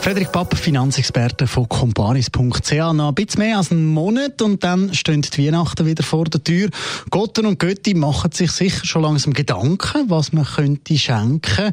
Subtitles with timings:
[0.00, 2.72] Frederik Papp, Finanzexperte von comparis.ch.
[2.94, 6.42] Noch ein bisschen mehr als einen Monat und dann stehen die Weihnachten wieder vor der
[6.42, 6.70] Tür.
[7.10, 11.72] Gotten und Götti machen sich sicher schon langsam Gedanken, was man könnte schenken.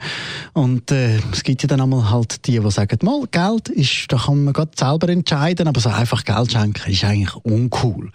[0.51, 4.17] Und äh, es gibt ja dann einmal halt die, die sagen, mal, Geld ist, da
[4.17, 8.11] kann man gerade selber entscheiden, aber so einfach Geld schenken ist eigentlich uncool.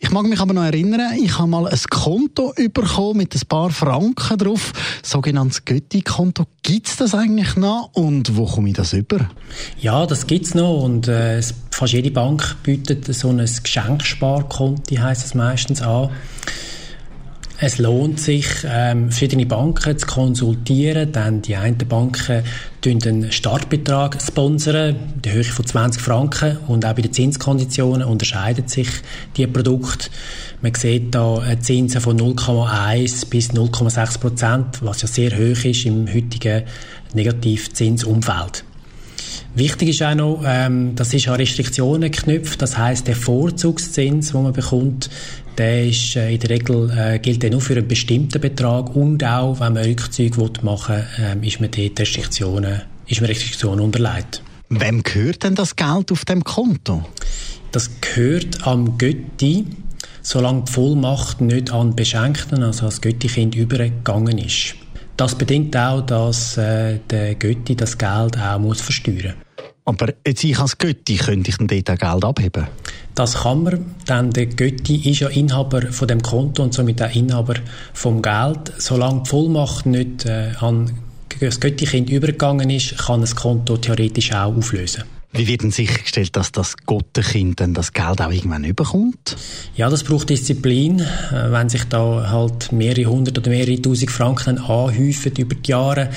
[0.00, 3.70] Ich mag mich aber noch erinnern, ich habe mal ein Konto bekommen mit ein paar
[3.70, 4.72] Franken drauf,
[5.04, 6.46] sogenanntes Götti-Konto.
[6.64, 9.30] Gibt's das eigentlich noch und wo komme ich das über?
[9.80, 15.34] Ja, das gibt's noch und äh, fast jede Bank bietet so ein Geschenksparkonto, heißt es
[15.34, 16.10] meistens an.
[17.64, 22.42] Es lohnt sich, ähm, verschiedene Banken zu konsultieren, denn die einen Banken
[22.84, 28.88] einen Startbetrag sponsern, die Höhe von 20 Franken und auch bei den Zinskonditionen unterscheiden sich
[29.36, 30.10] die Produkte.
[30.60, 36.12] Man sieht da Zinsen von 0,1 bis 0,6 Prozent, was ja sehr hoch ist im
[36.12, 36.64] heutigen
[37.14, 38.64] Negativzinsumfeld.
[39.54, 42.62] Wichtig ist auch noch, ähm, das ist an Restriktionen geknüpft.
[42.62, 45.10] Das heißt, der Vorzugszins, den man bekommt,
[45.58, 49.22] der ist äh, in der Regel äh, gilt der nur für einen bestimmten Betrag und
[49.22, 54.42] auch, wenn man Rückzüge machen will, ähm, ist man dort Restriktionen, ist man Restriktionen unterlegt.
[54.70, 57.04] Wem gehört denn das Geld auf dem Konto?
[57.72, 59.66] Das gehört am Götti,
[60.22, 64.76] solange die Vollmacht nicht an Beschenkten, also als Götti-Kind übergegangen ist.
[65.16, 69.34] Das bedingt auch, dass äh, der Götti das Geld auch muss versteuern
[69.84, 72.66] aber jetzt ich als Götti, könnte ich denn dort auch Geld abheben?
[73.14, 77.14] Das kann man, denn der Götti ist ja Inhaber von dem Konto und somit auch
[77.14, 77.54] Inhaber
[77.92, 78.72] vom Geld.
[78.78, 80.90] Solange die Vollmacht nicht äh, an
[81.40, 85.04] das Götti-Kind übergegangen ist, kann das Konto theoretisch auch auflösen.
[85.34, 89.36] Wie wird denn sichergestellt, dass das Gottenkind dann das Geld auch irgendwann überkommt?
[89.74, 91.00] Ja, das braucht Disziplin.
[91.00, 96.10] Äh, wenn sich da halt mehrere hundert oder mehrere tausend Franken anhäufen über die Jahre,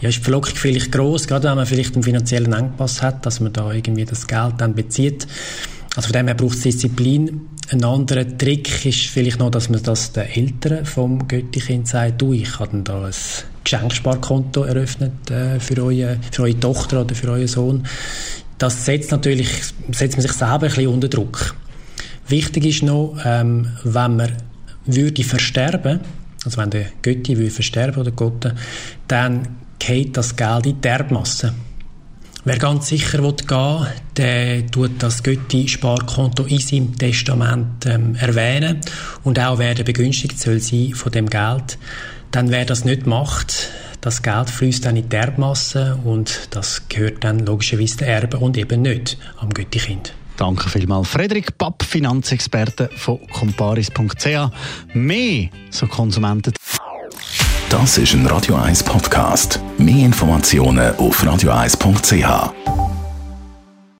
[0.00, 3.40] ja, ist die Verlockung vielleicht groß, gerade wenn man vielleicht einen finanziellen Engpass hat, dass
[3.40, 5.26] man da irgendwie das Geld dann bezieht.
[5.96, 7.48] Also von dem her braucht es Disziplin.
[7.72, 12.32] Ein anderer Trick ist vielleicht noch, dass man das den Eltern vom Göttikind sagt, du,
[12.32, 13.12] ich habe da ein
[13.64, 17.86] Geschenksparkonto eröffnet äh, für, eure, für eure Tochter oder für euren Sohn
[18.60, 19.48] das setzt natürlich,
[19.90, 21.54] setzt man sich selber ein bisschen unter Druck.
[22.28, 24.32] Wichtig ist noch, ähm, wenn man
[24.84, 26.00] würde versterben,
[26.44, 28.52] also wenn der Götti würde versterben oder Gott,
[29.08, 31.54] dann geht das Geld in die Erbmasse.
[32.44, 38.80] Wer ganz sicher will gehen der tut das Götti-Sparkonto in seinem Testament ähm, erwähnen
[39.24, 41.78] und auch wer der begünstigt soll sein von dem Geld.
[42.30, 43.70] Dann wer das nicht macht,
[44.00, 48.56] das Geld fließt dann in die Erbmasse und das gehört dann logischerweise der Erbe und
[48.56, 50.14] eben nicht am Göttikind.
[50.36, 51.08] Danke vielmals.
[51.08, 54.94] Frederik Papp, Finanzexperte von comparis.ch.
[54.94, 56.54] Mehr so Konsumenten.
[57.68, 59.60] Das ist ein Radio 1 Podcast.
[59.76, 62.79] Mehr Informationen auf radio1.ch.